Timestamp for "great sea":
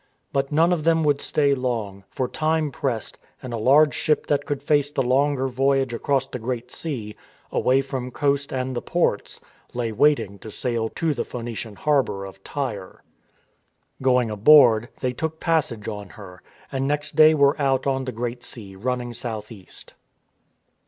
6.39-7.15, 18.11-18.75